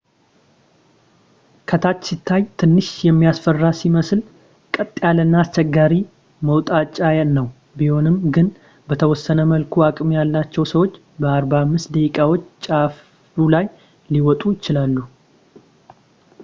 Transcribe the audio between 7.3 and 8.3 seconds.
ነው ቢሆንም